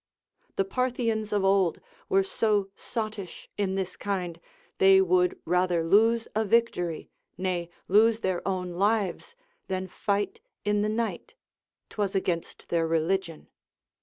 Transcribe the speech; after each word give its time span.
The 0.55 0.65
Parthians 0.65 1.31
of 1.31 1.45
old 1.45 1.79
were 2.09 2.23
so 2.23 2.69
sottish 2.75 3.51
in 3.55 3.75
this 3.75 3.95
kind, 3.95 4.41
they 4.79 4.99
would 4.99 5.39
rather 5.45 5.83
lose 5.83 6.27
a 6.33 6.43
victory, 6.43 7.11
nay 7.37 7.69
lose 7.87 8.21
their 8.21 8.41
own 8.47 8.71
lives, 8.71 9.35
than 9.67 9.87
fight 9.87 10.39
in 10.65 10.81
the 10.81 10.89
night, 10.89 11.35
'twas 11.91 12.15
against 12.15 12.69
their 12.69 12.87
religion. 12.87 13.47